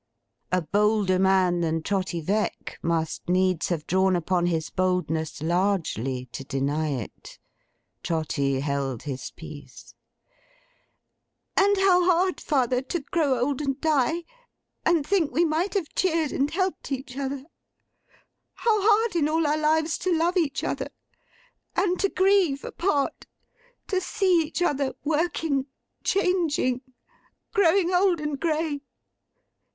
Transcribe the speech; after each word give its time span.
A 0.51 0.63
bolder 0.63 1.19
man 1.19 1.59
than 1.61 1.83
Trotty 1.83 2.21
Veck 2.21 2.79
must 2.81 3.29
needs 3.29 3.67
have 3.69 3.85
drawn 3.85 4.15
upon 4.15 4.47
his 4.47 4.71
boldness 4.71 5.43
largely, 5.43 6.25
to 6.31 6.43
deny 6.43 6.87
it. 6.89 7.37
Trotty 8.01 8.61
held 8.61 9.03
his 9.03 9.29
peace. 9.35 9.93
'And 11.55 11.77
how 11.77 12.03
hard, 12.03 12.41
father, 12.41 12.81
to 12.81 13.01
grow 13.01 13.37
old, 13.45 13.61
and 13.61 13.79
die, 13.79 14.23
and 14.83 15.05
think 15.05 15.29
we 15.29 15.45
might 15.45 15.75
have 15.75 15.93
cheered 15.93 16.31
and 16.31 16.49
helped 16.49 16.91
each 16.91 17.15
other! 17.15 17.45
How 18.55 18.79
hard 18.81 19.15
in 19.15 19.29
all 19.29 19.45
our 19.45 19.55
lives 19.55 19.99
to 19.99 20.11
love 20.17 20.35
each 20.35 20.63
other; 20.63 20.89
and 21.75 21.99
to 21.99 22.09
grieve, 22.09 22.63
apart, 22.65 23.27
to 23.89 24.01
see 24.01 24.41
each 24.47 24.63
other 24.63 24.95
working, 25.03 25.67
changing, 26.03 26.81
growing 27.53 27.93
old 27.93 28.19
and 28.19 28.39
grey. 28.39 28.81